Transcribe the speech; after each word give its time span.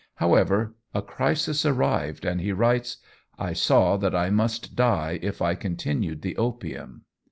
However, 0.15 0.73
a 0.95 1.03
crisis 1.03 1.63
arrived, 1.63 2.25
and 2.25 2.41
he 2.41 2.51
writes, 2.53 2.97
"I 3.37 3.53
saw 3.53 3.97
that 3.97 4.15
I 4.15 4.31
must 4.31 4.75
die 4.75 5.19
if 5.21 5.43
I 5.43 5.53
continued 5.53 6.23
the 6.23 6.37
opium. 6.37 7.03